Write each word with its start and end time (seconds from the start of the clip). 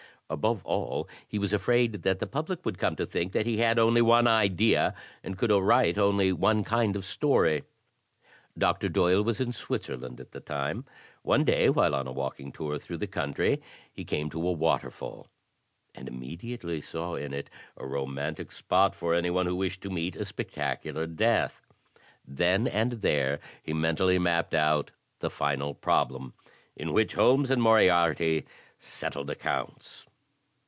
Above 0.31 0.63
all, 0.65 1.09
he 1.27 1.37
was 1.37 1.51
afraid 1.51 1.91
that 2.03 2.19
the 2.19 2.25
public 2.25 2.63
would 2.65 2.77
come 2.77 2.95
to 2.95 3.05
think 3.05 3.33
that 3.33 3.45
he 3.45 3.57
had 3.57 3.77
only 3.77 4.01
one 4.01 4.27
idea 4.27 4.95
and 5.25 5.37
could 5.37 5.51
write 5.51 5.97
only 5.97 6.31
one 6.31 6.63
kind 6.63 6.95
of 6.95 7.03
story. 7.03 7.65
Dr. 8.57 8.87
Doyle 8.87 9.23
was 9.25 9.41
in 9.41 9.51
Switzerland 9.51 10.21
at 10.21 10.31
the 10.31 10.39
time. 10.39 10.85
One 11.21 11.43
day, 11.43 11.69
while 11.69 11.93
on 11.93 12.07
a 12.07 12.13
walking 12.13 12.53
tour 12.53 12.79
through 12.79 12.99
the 12.99 13.07
coimtry, 13.09 13.59
he 13.91 14.05
came 14.05 14.29
to 14.29 14.47
a 14.47 14.53
waterfall, 14.53 15.27
and 15.93 16.07
immediately 16.07 16.79
saw 16.79 17.15
in 17.15 17.33
it 17.33 17.49
a 17.75 17.85
romantic 17.85 18.53
spot 18.53 18.95
for 18.95 19.13
any 19.13 19.29
one 19.29 19.47
who 19.47 19.55
wished 19.57 19.81
to 19.81 19.89
meet 19.89 20.15
a 20.15 20.23
spectacular 20.23 21.05
death. 21.07 21.61
Then 22.25 22.69
and 22.69 22.93
there 22.93 23.41
he 23.63 23.73
mentally 23.73 24.17
mapped 24.17 24.53
out 24.53 24.91
"The 25.19 25.29
Final 25.29 25.73
Prob 25.73 26.09
lem," 26.13 26.33
in 26.77 26.93
which 26.93 27.15
Holmes 27.15 27.51
and 27.51 27.61
Moriarty 27.61 28.45
settled 28.79 29.29
accounts. 29.29 30.05